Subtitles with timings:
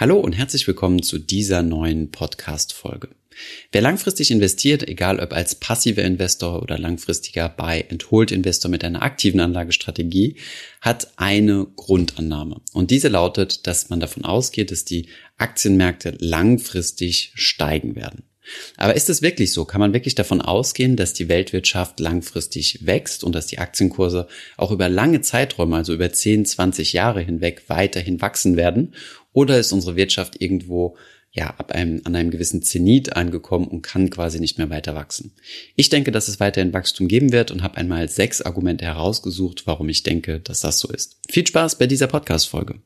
[0.00, 3.10] Hallo und herzlich willkommen zu dieser neuen Podcast-Folge.
[3.70, 8.82] Wer langfristig investiert, egal ob als passiver Investor oder langfristiger Buy and Hold Investor mit
[8.82, 10.36] einer aktiven Anlagestrategie,
[10.80, 12.62] hat eine Grundannahme.
[12.72, 18.22] Und diese lautet, dass man davon ausgeht, dass die Aktienmärkte langfristig steigen werden.
[18.76, 19.64] Aber ist es wirklich so?
[19.64, 24.26] Kann man wirklich davon ausgehen, dass die Weltwirtschaft langfristig wächst und dass die Aktienkurse
[24.56, 28.94] auch über lange Zeiträume, also über 10, 20 Jahre hinweg weiterhin wachsen werden?
[29.32, 30.96] Oder ist unsere Wirtschaft irgendwo
[31.32, 35.32] ja, ab einem, an einem gewissen Zenit angekommen und kann quasi nicht mehr weiter wachsen.
[35.76, 39.88] Ich denke, dass es weiterhin Wachstum geben wird und habe einmal sechs Argumente herausgesucht, warum
[39.88, 41.20] ich denke, dass das so ist.
[41.30, 42.80] Viel Spaß bei dieser Podcast-Folge.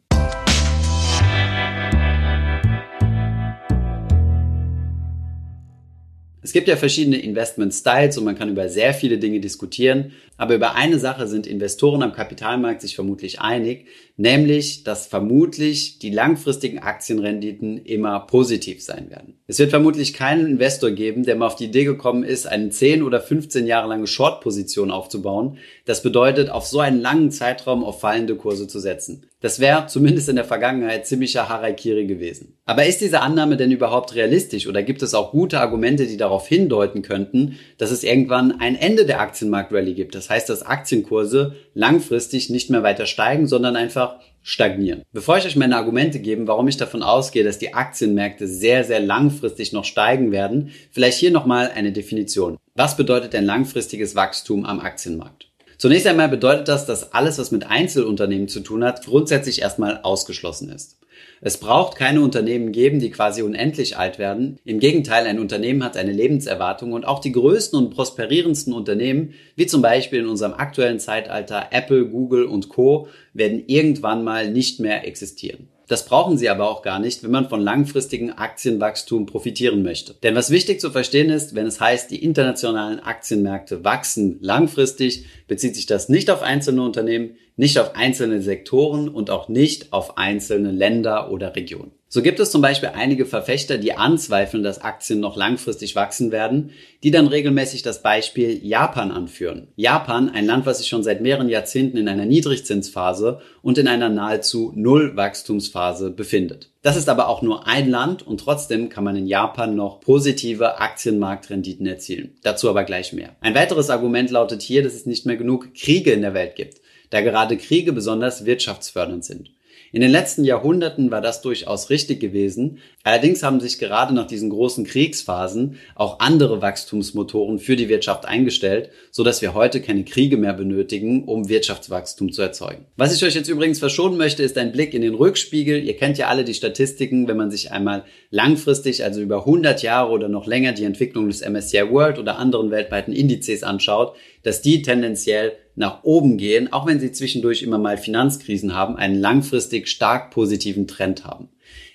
[6.43, 10.13] Es gibt ja verschiedene Investment-Styles und man kann über sehr viele Dinge diskutieren.
[10.37, 16.11] Aber über eine Sache sind Investoren am Kapitalmarkt sich vermutlich einig, nämlich, dass vermutlich die
[16.11, 19.39] langfristigen Aktienrenditen immer positiv sein werden.
[19.47, 23.03] Es wird vermutlich keinen Investor geben, der mal auf die Idee gekommen ist, eine 10
[23.03, 25.59] oder 15 Jahre lange Short-Position aufzubauen.
[25.85, 29.27] Das bedeutet, auf so einen langen Zeitraum auf fallende Kurse zu setzen.
[29.45, 32.57] Das wäre zumindest in der Vergangenheit ziemlicher Harakiri gewesen.
[32.65, 36.49] Aber ist diese Annahme denn überhaupt realistisch oder gibt es auch gute Argumente, die darauf
[36.49, 40.15] hindeuten könnten, dass es irgendwann ein Ende der Aktienmarktrallye gibt?
[40.25, 45.03] Das heißt, dass Aktienkurse langfristig nicht mehr weiter steigen, sondern einfach stagnieren.
[45.13, 49.01] Bevor ich euch meine Argumente gebe, warum ich davon ausgehe, dass die Aktienmärkte sehr, sehr
[49.01, 52.57] langfristig noch steigen werden, vielleicht hier nochmal eine Definition.
[52.75, 55.51] Was bedeutet denn langfristiges Wachstum am Aktienmarkt?
[55.85, 60.71] Zunächst einmal bedeutet das, dass alles, was mit Einzelunternehmen zu tun hat, grundsätzlich erstmal ausgeschlossen
[60.71, 60.99] ist.
[61.43, 64.59] Es braucht keine Unternehmen geben, die quasi unendlich alt werden.
[64.65, 69.67] Im Gegenteil, ein Unternehmen hat eine Lebenserwartung und auch die größten und prosperierendsten Unternehmen, wie
[69.67, 75.07] zum Beispiel in unserem aktuellen Zeitalter Apple, Google und Co, werden irgendwann mal nicht mehr
[75.07, 75.69] existieren.
[75.87, 80.15] Das brauchen Sie aber auch gar nicht, wenn man von langfristigen Aktienwachstum profitieren möchte.
[80.23, 85.75] Denn was wichtig zu verstehen ist, wenn es heißt, die internationalen Aktienmärkte wachsen langfristig, bezieht
[85.75, 90.71] sich das nicht auf einzelne Unternehmen, nicht auf einzelne Sektoren und auch nicht auf einzelne
[90.71, 91.93] Länder oder Regionen.
[92.15, 96.71] So gibt es zum Beispiel einige Verfechter, die anzweifeln, dass Aktien noch langfristig wachsen werden,
[97.03, 99.67] die dann regelmäßig das Beispiel Japan anführen.
[99.75, 104.11] Japan, ein Land, was sich schon seit mehreren Jahrzehnten in einer Niedrigzinsphase und in einer
[104.11, 106.71] nahezu Null-Wachstumsphase befindet.
[106.83, 110.79] Das ist aber auch nur ein Land und trotzdem kann man in Japan noch positive
[110.79, 112.37] Aktienmarktrenditen erzielen.
[112.45, 113.31] Dazu aber gleich mehr.
[113.41, 116.79] Ein weiteres Argument lautet hier, dass es nicht mehr genug Kriege in der Welt gibt
[117.15, 119.51] da gerade Kriege besonders wirtschaftsfördernd sind.
[119.95, 122.79] In den letzten Jahrhunderten war das durchaus richtig gewesen.
[123.05, 128.91] Allerdings haben sich gerade nach diesen großen Kriegsphasen auch andere Wachstumsmotoren für die Wirtschaft eingestellt,
[129.13, 132.87] so dass wir heute keine Kriege mehr benötigen, um Wirtschaftswachstum zu erzeugen.
[132.97, 135.85] Was ich euch jetzt übrigens verschonen möchte, ist ein Blick in den Rückspiegel.
[135.85, 140.11] Ihr kennt ja alle die Statistiken, wenn man sich einmal langfristig, also über 100 Jahre
[140.11, 144.83] oder noch länger die Entwicklung des MSCI World oder anderen weltweiten Indizes anschaut, dass die
[144.83, 150.31] tendenziell nach oben gehen, auch wenn sie zwischendurch immer mal Finanzkrisen haben, einen langfristig stark
[150.31, 151.49] positiven Trend haben.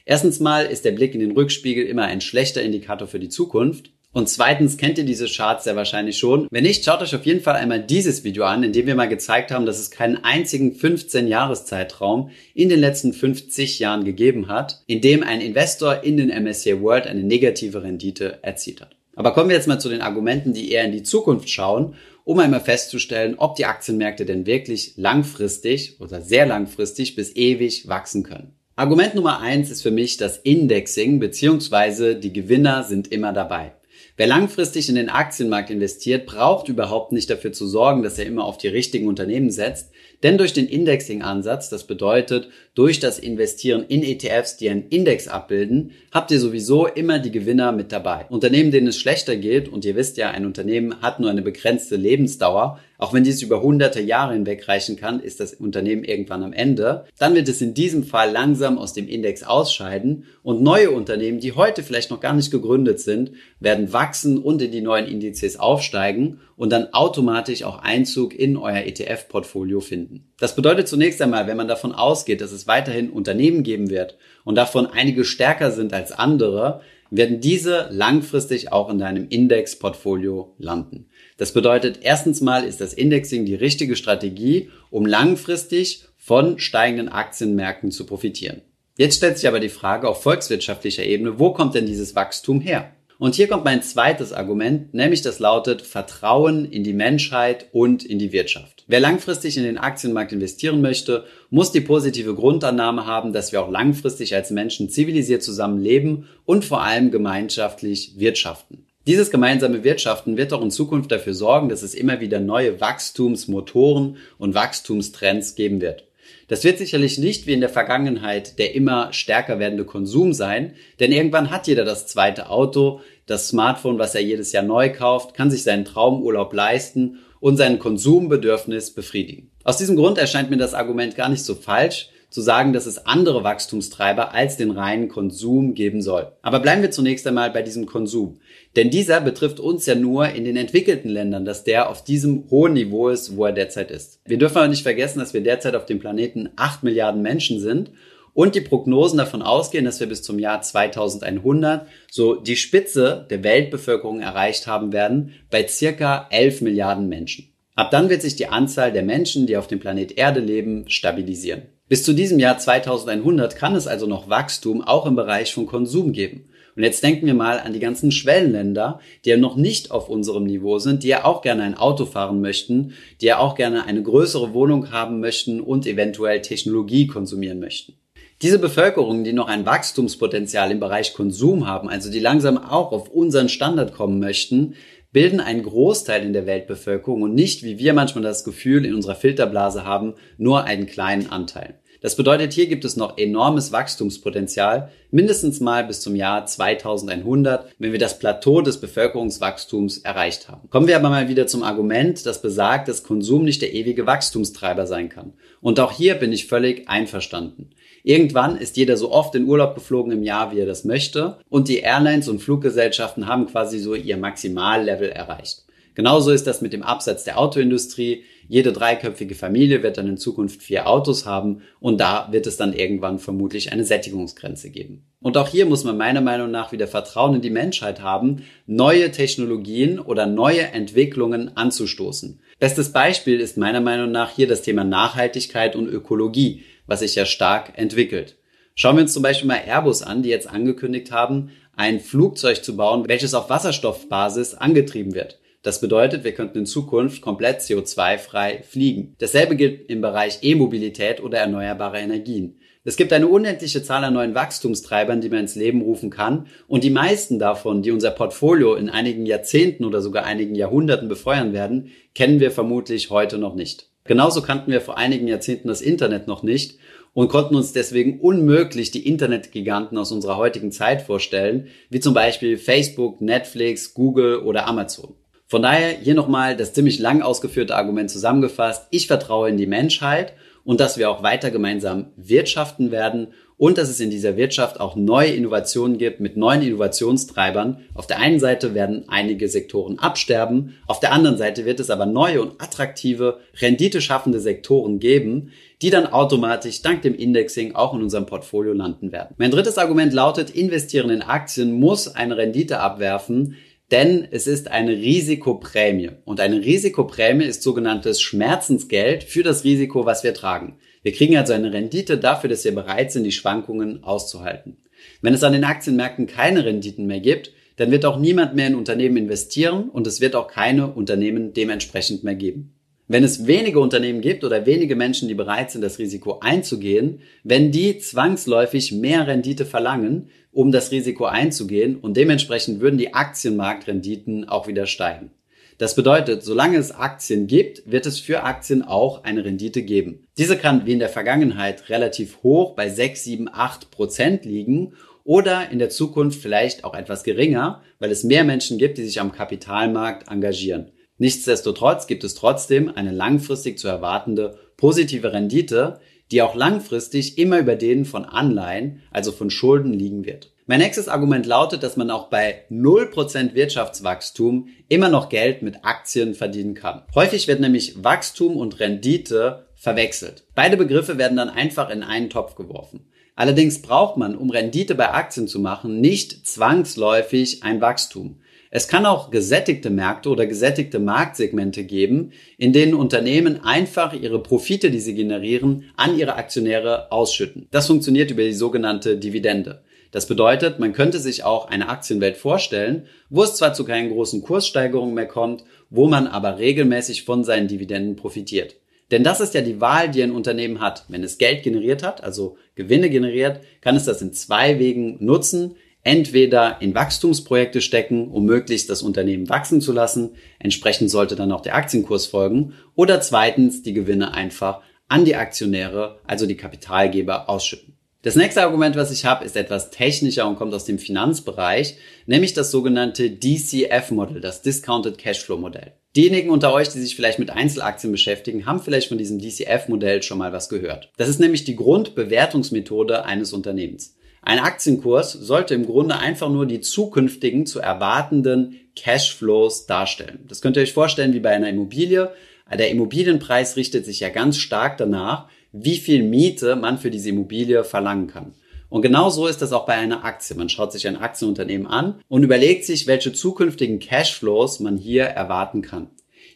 [0.06, 3.92] Erstens mal ist der Blick in den Rückspiegel immer ein schlechter Indikator für die Zukunft.
[4.12, 6.48] Und zweitens kennt ihr diese Charts sehr wahrscheinlich schon.
[6.50, 9.08] Wenn nicht, schaut euch auf jeden Fall einmal dieses Video an, in dem wir mal
[9.08, 15.02] gezeigt haben, dass es keinen einzigen 15-Jahres-Zeitraum in den letzten 50 Jahren gegeben hat, in
[15.02, 18.96] dem ein Investor in den MSCI World eine negative Rendite erzielt hat.
[19.16, 21.94] Aber kommen wir jetzt mal zu den Argumenten, die eher in die Zukunft schauen
[22.30, 28.22] um einmal festzustellen, ob die Aktienmärkte denn wirklich langfristig oder sehr langfristig bis ewig wachsen
[28.22, 28.54] können.
[28.76, 32.14] Argument Nummer eins ist für mich das Indexing bzw.
[32.14, 33.74] die Gewinner sind immer dabei.
[34.20, 38.44] Wer langfristig in den Aktienmarkt investiert, braucht überhaupt nicht dafür zu sorgen, dass er immer
[38.44, 39.92] auf die richtigen Unternehmen setzt,
[40.24, 45.92] denn durch den Indexing-Ansatz, das bedeutet, durch das Investieren in ETFs, die einen Index abbilden,
[46.12, 48.26] habt ihr sowieso immer die Gewinner mit dabei.
[48.28, 51.96] Unternehmen, denen es schlechter geht, und ihr wisst ja, ein Unternehmen hat nur eine begrenzte
[51.96, 56.52] Lebensdauer, auch wenn dies über hunderte Jahre hinweg reichen kann, ist das Unternehmen irgendwann am
[56.52, 57.06] Ende.
[57.18, 61.54] Dann wird es in diesem Fall langsam aus dem Index ausscheiden und neue Unternehmen, die
[61.54, 63.32] heute vielleicht noch gar nicht gegründet sind,
[63.62, 68.84] werden wachsen und in die neuen Indizes aufsteigen und dann automatisch auch Einzug in euer
[68.84, 70.26] ETF-Portfolio finden.
[70.38, 74.56] Das bedeutet zunächst einmal, wenn man davon ausgeht, dass es weiterhin Unternehmen geben wird und
[74.56, 81.08] davon einige stärker sind als andere, werden diese langfristig auch in deinem Index-Portfolio landen.
[81.38, 87.92] Das bedeutet, erstens mal ist das Indexing die richtige Strategie, um langfristig von steigenden Aktienmärkten
[87.92, 88.62] zu profitieren.
[88.98, 92.92] Jetzt stellt sich aber die Frage auf volkswirtschaftlicher Ebene, wo kommt denn dieses Wachstum her?
[93.20, 98.18] Und hier kommt mein zweites Argument, nämlich das lautet Vertrauen in die Menschheit und in
[98.18, 98.86] die Wirtschaft.
[98.88, 103.70] Wer langfristig in den Aktienmarkt investieren möchte, muss die positive Grundannahme haben, dass wir auch
[103.70, 108.86] langfristig als Menschen zivilisiert zusammenleben und vor allem gemeinschaftlich wirtschaften.
[109.06, 114.16] Dieses gemeinsame Wirtschaften wird auch in Zukunft dafür sorgen, dass es immer wieder neue Wachstumsmotoren
[114.38, 116.09] und Wachstumstrends geben wird.
[116.50, 121.12] Das wird sicherlich nicht wie in der Vergangenheit der immer stärker werdende Konsum sein, denn
[121.12, 125.52] irgendwann hat jeder das zweite Auto, das Smartphone, was er jedes Jahr neu kauft, kann
[125.52, 129.52] sich seinen Traumurlaub leisten und sein Konsumbedürfnis befriedigen.
[129.64, 133.06] Aus diesem Grund erscheint mir das Argument gar nicht so falsch, zu sagen, dass es
[133.06, 136.32] andere Wachstumstreiber als den reinen Konsum geben soll.
[136.42, 138.40] Aber bleiben wir zunächst einmal bei diesem Konsum.
[138.76, 142.74] Denn dieser betrifft uns ja nur in den entwickelten Ländern, dass der auf diesem hohen
[142.74, 144.20] Niveau ist, wo er derzeit ist.
[144.26, 147.92] Wir dürfen aber nicht vergessen, dass wir derzeit auf dem Planeten 8 Milliarden Menschen sind
[148.34, 153.44] und die Prognosen davon ausgehen, dass wir bis zum Jahr 2100 so die Spitze der
[153.44, 157.52] Weltbevölkerung erreicht haben werden bei circa 11 Milliarden Menschen.
[157.76, 161.64] Ab dann wird sich die Anzahl der Menschen, die auf dem Planet Erde leben, stabilisieren.
[161.90, 166.12] Bis zu diesem Jahr 2100 kann es also noch Wachstum auch im Bereich von Konsum
[166.12, 166.48] geben.
[166.76, 170.44] Und jetzt denken wir mal an die ganzen Schwellenländer, die ja noch nicht auf unserem
[170.44, 174.04] Niveau sind, die ja auch gerne ein Auto fahren möchten, die ja auch gerne eine
[174.04, 177.96] größere Wohnung haben möchten und eventuell Technologie konsumieren möchten.
[178.44, 183.10] Diese Bevölkerungen, die noch ein Wachstumspotenzial im Bereich Konsum haben, also die langsam auch auf
[183.10, 184.76] unseren Standard kommen möchten,
[185.12, 189.16] bilden einen Großteil in der Weltbevölkerung und nicht, wie wir manchmal das Gefühl in unserer
[189.16, 191.80] Filterblase haben, nur einen kleinen Anteil.
[192.02, 197.92] Das bedeutet, hier gibt es noch enormes Wachstumspotenzial, mindestens mal bis zum Jahr 2100, wenn
[197.92, 200.70] wir das Plateau des Bevölkerungswachstums erreicht haben.
[200.70, 204.88] Kommen wir aber mal wieder zum Argument, das besagt, dass Konsum nicht der ewige Wachstumstreiber
[204.88, 205.34] sein kann.
[205.60, 207.72] Und auch hier bin ich völlig einverstanden.
[208.04, 211.38] Irgendwann ist jeder so oft in Urlaub geflogen im Jahr, wie er das möchte.
[211.50, 215.66] Und die Airlines und Fluggesellschaften haben quasi so ihr Maximallevel erreicht.
[216.00, 218.24] Genauso ist das mit dem Absatz der Autoindustrie.
[218.48, 222.72] Jede dreiköpfige Familie wird dann in Zukunft vier Autos haben und da wird es dann
[222.72, 225.04] irgendwann vermutlich eine Sättigungsgrenze geben.
[225.22, 229.12] Und auch hier muss man meiner Meinung nach wieder Vertrauen in die Menschheit haben, neue
[229.12, 232.40] Technologien oder neue Entwicklungen anzustoßen.
[232.60, 237.26] Bestes Beispiel ist meiner Meinung nach hier das Thema Nachhaltigkeit und Ökologie was sich ja
[237.26, 238.36] stark entwickelt.
[238.76, 242.76] Schauen wir uns zum Beispiel mal Airbus an, die jetzt angekündigt haben, ein Flugzeug zu
[242.76, 245.40] bauen, welches auf Wasserstoffbasis angetrieben wird.
[245.62, 249.16] Das bedeutet, wir könnten in Zukunft komplett CO2-frei fliegen.
[249.20, 252.60] Dasselbe gilt im Bereich E-Mobilität oder erneuerbare Energien.
[252.86, 256.48] Es gibt eine unendliche Zahl an neuen Wachstumstreibern, die man ins Leben rufen kann.
[256.68, 261.52] Und die meisten davon, die unser Portfolio in einigen Jahrzehnten oder sogar einigen Jahrhunderten befeuern
[261.52, 263.89] werden, kennen wir vermutlich heute noch nicht.
[264.04, 266.80] Genauso kannten wir vor einigen Jahrzehnten das Internet noch nicht
[267.14, 272.58] und konnten uns deswegen unmöglich die Internetgiganten aus unserer heutigen Zeit vorstellen, wie zum Beispiel
[272.58, 275.16] Facebook, Netflix, Google oder Amazon.
[275.48, 278.88] Von daher hier nochmal das ziemlich lang ausgeführte Argument zusammengefasst.
[278.92, 283.30] Ich vertraue in die Menschheit und dass wir auch weiter gemeinsam wirtschaften werden
[283.60, 287.86] und dass es in dieser Wirtschaft auch neue Innovationen gibt mit neuen Innovationstreibern.
[287.94, 292.06] Auf der einen Seite werden einige Sektoren absterben, auf der anderen Seite wird es aber
[292.06, 295.52] neue und attraktive, renditeschaffende Sektoren geben,
[295.82, 299.36] die dann automatisch dank dem Indexing auch in unserem Portfolio landen werden.
[299.38, 303.58] Mein drittes Argument lautet, investieren in Aktien muss eine Rendite abwerfen,
[303.92, 306.12] denn es ist eine Risikoprämie.
[306.24, 310.78] Und eine Risikoprämie ist sogenanntes Schmerzensgeld für das Risiko, was wir tragen.
[311.02, 314.78] Wir kriegen also eine Rendite dafür, dass wir bereit sind, die Schwankungen auszuhalten.
[315.22, 318.76] Wenn es an den Aktienmärkten keine Renditen mehr gibt, dann wird auch niemand mehr in
[318.76, 322.74] Unternehmen investieren und es wird auch keine Unternehmen dementsprechend mehr geben.
[323.08, 327.72] Wenn es wenige Unternehmen gibt oder wenige Menschen, die bereit sind, das Risiko einzugehen, wenn
[327.72, 334.68] die zwangsläufig mehr Rendite verlangen, um das Risiko einzugehen und dementsprechend würden die Aktienmarktrenditen auch
[334.68, 335.32] wieder steigen.
[335.80, 340.28] Das bedeutet, solange es Aktien gibt, wird es für Aktien auch eine Rendite geben.
[340.38, 345.72] Diese kann wie in der Vergangenheit relativ hoch bei 6, 7, 8 Prozent liegen oder
[345.72, 349.32] in der Zukunft vielleicht auch etwas geringer, weil es mehr Menschen gibt, die sich am
[349.32, 350.92] Kapitalmarkt engagieren.
[351.18, 357.78] Nichtsdestotrotz gibt es trotzdem eine langfristig zu erwartende positive Rendite, die auch langfristig immer über
[357.78, 360.52] denen von Anleihen, also von Schulden liegen wird.
[360.70, 366.36] Mein nächstes Argument lautet, dass man auch bei 0% Wirtschaftswachstum immer noch Geld mit Aktien
[366.36, 367.02] verdienen kann.
[367.16, 370.44] Häufig wird nämlich Wachstum und Rendite verwechselt.
[370.54, 373.08] Beide Begriffe werden dann einfach in einen Topf geworfen.
[373.36, 378.40] Allerdings braucht man, um Rendite bei Aktien zu machen, nicht zwangsläufig ein Wachstum.
[378.70, 384.92] Es kann auch gesättigte Märkte oder gesättigte Marktsegmente geben, in denen Unternehmen einfach ihre Profite,
[384.92, 387.68] die sie generieren, an ihre Aktionäre ausschütten.
[387.72, 389.82] Das funktioniert über die sogenannte Dividende.
[390.12, 394.42] Das bedeutet, man könnte sich auch eine Aktienwelt vorstellen, wo es zwar zu keinen großen
[394.42, 398.76] Kurssteigerungen mehr kommt, wo man aber regelmäßig von seinen Dividenden profitiert.
[399.12, 401.06] Denn das ist ja die Wahl, die ein Unternehmen hat.
[401.08, 405.76] Wenn es Geld generiert hat, also Gewinne generiert, kann es das in zwei Wegen nutzen.
[406.04, 410.32] Entweder in Wachstumsprojekte stecken, um möglichst das Unternehmen wachsen zu lassen.
[410.58, 412.74] Entsprechend sollte dann auch der Aktienkurs folgen.
[412.96, 417.99] Oder zweitens die Gewinne einfach an die Aktionäre, also die Kapitalgeber, ausschütten.
[418.22, 421.96] Das nächste Argument, was ich habe, ist etwas technischer und kommt aus dem Finanzbereich,
[422.26, 425.94] nämlich das sogenannte DCF-Modell, das Discounted Cashflow-Modell.
[426.18, 430.38] Diejenigen unter euch, die sich vielleicht mit Einzelaktien beschäftigen, haben vielleicht von diesem DCF-Modell schon
[430.38, 431.10] mal was gehört.
[431.16, 434.18] Das ist nämlich die Grundbewertungsmethode eines Unternehmens.
[434.42, 440.44] Ein Aktienkurs sollte im Grunde einfach nur die zukünftigen zu erwartenden Cashflows darstellen.
[440.50, 442.34] Das könnt ihr euch vorstellen wie bei einer Immobilie.
[442.70, 447.84] Der Immobilienpreis richtet sich ja ganz stark danach, wie viel Miete man für diese Immobilie
[447.84, 448.54] verlangen kann.
[448.90, 450.56] Und genau so ist das auch bei einer Aktie.
[450.56, 455.82] Man schaut sich ein Aktienunternehmen an und überlegt sich, welche zukünftigen Cashflows man hier erwarten
[455.82, 456.10] kann.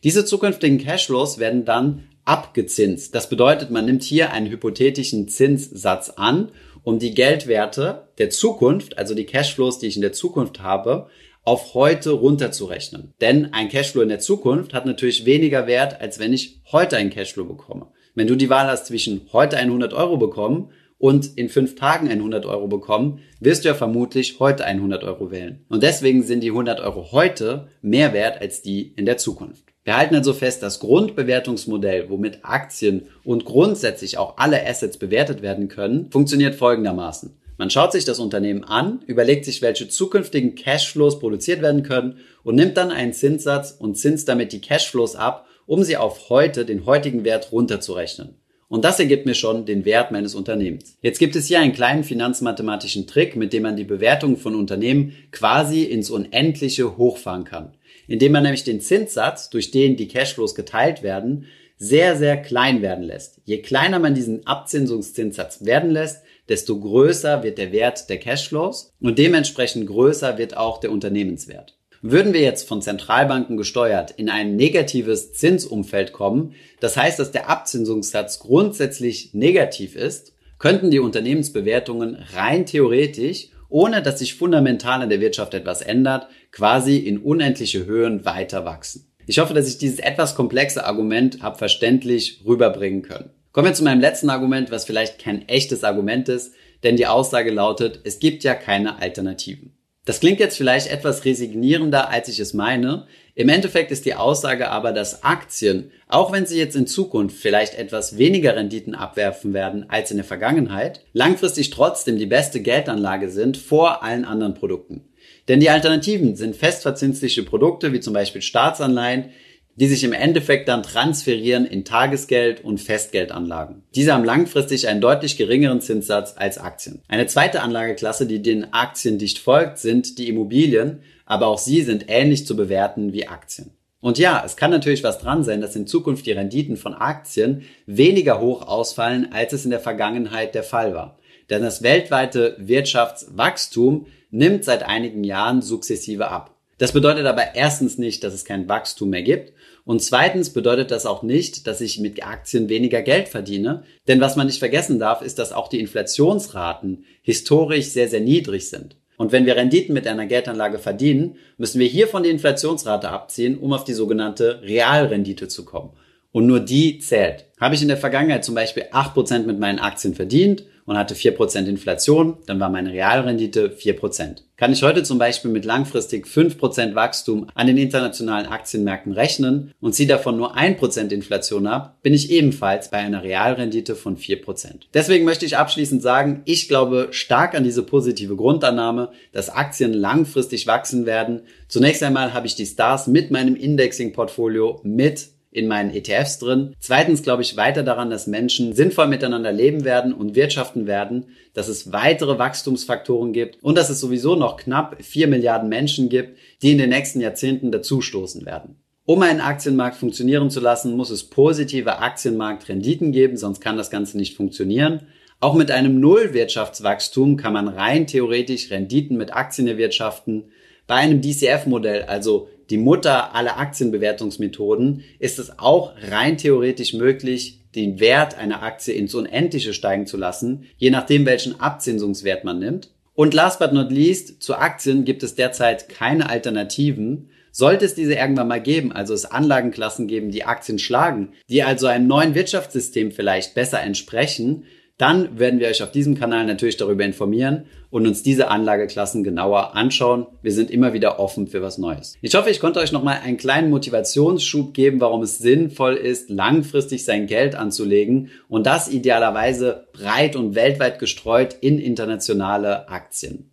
[0.03, 3.13] Diese zukünftigen Cashflows werden dann abgezinst.
[3.13, 6.51] Das bedeutet, man nimmt hier einen hypothetischen Zinssatz an,
[6.83, 11.07] um die Geldwerte der Zukunft, also die Cashflows, die ich in der Zukunft habe,
[11.45, 13.13] auf heute runterzurechnen.
[13.21, 17.09] Denn ein Cashflow in der Zukunft hat natürlich weniger Wert, als wenn ich heute einen
[17.09, 17.87] Cashflow bekomme.
[18.15, 22.45] Wenn du die Wahl hast zwischen heute 100 Euro bekommen und in fünf Tagen 100
[22.45, 25.65] Euro bekommen, wirst du ja vermutlich heute 100 Euro wählen.
[25.67, 29.63] Und deswegen sind die 100 Euro heute mehr wert als die in der Zukunft.
[29.83, 35.67] Wir halten also fest, das Grundbewertungsmodell, womit Aktien und grundsätzlich auch alle Assets bewertet werden
[35.67, 37.35] können, funktioniert folgendermaßen.
[37.57, 42.55] Man schaut sich das Unternehmen an, überlegt sich, welche zukünftigen Cashflows produziert werden können und
[42.55, 46.85] nimmt dann einen Zinssatz und zinst damit die Cashflows ab, um sie auf heute, den
[46.85, 48.35] heutigen Wert runterzurechnen.
[48.73, 50.97] Und das ergibt mir schon den Wert meines Unternehmens.
[51.01, 55.13] Jetzt gibt es hier einen kleinen finanzmathematischen Trick, mit dem man die Bewertung von Unternehmen
[55.31, 57.75] quasi ins Unendliche hochfahren kann.
[58.07, 61.45] Indem man nämlich den Zinssatz, durch den die Cashflows geteilt werden,
[61.77, 63.41] sehr, sehr klein werden lässt.
[63.45, 69.19] Je kleiner man diesen Abzinsungszinssatz werden lässt, desto größer wird der Wert der Cashflows und
[69.19, 71.77] dementsprechend größer wird auch der Unternehmenswert.
[72.05, 77.49] Würden wir jetzt von Zentralbanken gesteuert in ein negatives Zinsumfeld kommen, das heißt, dass der
[77.49, 85.21] Abzinsungssatz grundsätzlich negativ ist, könnten die Unternehmensbewertungen rein theoretisch, ohne dass sich fundamental an der
[85.21, 89.09] Wirtschaft etwas ändert, quasi in unendliche Höhen weiter wachsen.
[89.25, 93.29] Ich hoffe, dass ich dieses etwas komplexe Argument habe verständlich rüberbringen können.
[93.53, 97.51] Kommen wir zu meinem letzten Argument, was vielleicht kein echtes Argument ist, denn die Aussage
[97.51, 99.77] lautet, es gibt ja keine Alternativen.
[100.05, 103.07] Das klingt jetzt vielleicht etwas resignierender, als ich es meine.
[103.35, 107.75] Im Endeffekt ist die Aussage aber, dass Aktien, auch wenn sie jetzt in Zukunft vielleicht
[107.75, 113.55] etwas weniger Renditen abwerfen werden als in der Vergangenheit, langfristig trotzdem die beste Geldanlage sind
[113.55, 115.05] vor allen anderen Produkten.
[115.47, 119.29] Denn die Alternativen sind festverzinsliche Produkte wie zum Beispiel Staatsanleihen,
[119.75, 123.83] die sich im Endeffekt dann transferieren in Tagesgeld und Festgeldanlagen.
[123.95, 127.01] Diese haben langfristig einen deutlich geringeren Zinssatz als Aktien.
[127.07, 132.05] Eine zweite Anlageklasse, die den Aktien dicht folgt, sind die Immobilien, aber auch sie sind
[132.07, 133.71] ähnlich zu bewerten wie Aktien.
[133.99, 137.63] Und ja, es kann natürlich was dran sein, dass in Zukunft die Renditen von Aktien
[137.85, 141.17] weniger hoch ausfallen, als es in der Vergangenheit der Fall war.
[141.49, 146.53] Denn das weltweite Wirtschaftswachstum nimmt seit einigen Jahren sukzessive ab.
[146.79, 149.53] Das bedeutet aber erstens nicht, dass es kein Wachstum mehr gibt.
[149.85, 153.83] Und zweitens bedeutet das auch nicht, dass ich mit Aktien weniger Geld verdiene.
[154.07, 158.69] Denn was man nicht vergessen darf, ist, dass auch die Inflationsraten historisch sehr, sehr niedrig
[158.69, 158.95] sind.
[159.17, 163.73] Und wenn wir Renditen mit einer Geldanlage verdienen, müssen wir hiervon die Inflationsrate abziehen, um
[163.73, 165.91] auf die sogenannte Realrendite zu kommen.
[166.31, 167.45] Und nur die zählt.
[167.59, 171.65] Habe ich in der Vergangenheit zum Beispiel 8% mit meinen Aktien verdient und hatte 4%
[171.65, 174.43] Inflation, dann war meine Realrendite 4%.
[174.55, 179.93] Kann ich heute zum Beispiel mit langfristig 5% Wachstum an den internationalen Aktienmärkten rechnen und
[179.93, 184.83] ziehe davon nur 1% Inflation ab, bin ich ebenfalls bei einer Realrendite von 4%.
[184.93, 190.67] Deswegen möchte ich abschließend sagen, ich glaube stark an diese positive Grundannahme, dass Aktien langfristig
[190.67, 191.41] wachsen werden.
[191.67, 196.73] Zunächst einmal habe ich die Stars mit meinem Indexing-Portfolio mit in meinen ETFs drin.
[196.79, 201.67] Zweitens glaube ich weiter daran, dass Menschen sinnvoll miteinander leben werden und wirtschaften werden, dass
[201.67, 206.71] es weitere Wachstumsfaktoren gibt und dass es sowieso noch knapp vier Milliarden Menschen gibt, die
[206.71, 208.77] in den nächsten Jahrzehnten dazustoßen werden.
[209.05, 214.17] Um einen Aktienmarkt funktionieren zu lassen, muss es positive Aktienmarktrenditen geben, sonst kann das Ganze
[214.17, 215.07] nicht funktionieren.
[215.41, 220.45] Auch mit einem Nullwirtschaftswachstum kann man rein theoretisch Renditen mit Aktien erwirtschaften.
[220.87, 227.99] Bei einem DCF-Modell, also die Mutter aller Aktienbewertungsmethoden, ist es auch rein theoretisch möglich, den
[227.99, 232.89] Wert einer Aktie ins Unendliche steigen zu lassen, je nachdem, welchen Abzinsungswert man nimmt.
[233.15, 237.29] Und last but not least, zu Aktien gibt es derzeit keine Alternativen.
[237.51, 241.85] Sollte es diese irgendwann mal geben, also es Anlagenklassen geben, die Aktien schlagen, die also
[241.85, 244.65] einem neuen Wirtschaftssystem vielleicht besser entsprechen,
[245.03, 249.75] dann werden wir euch auf diesem Kanal natürlich darüber informieren und uns diese Anlageklassen genauer
[249.75, 250.27] anschauen.
[250.41, 252.15] Wir sind immer wieder offen für was Neues.
[252.21, 257.03] Ich hoffe, ich konnte euch nochmal einen kleinen Motivationsschub geben, warum es sinnvoll ist, langfristig
[257.03, 263.52] sein Geld anzulegen und das idealerweise breit und weltweit gestreut in internationale Aktien.